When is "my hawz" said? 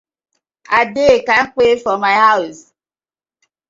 2.03-2.57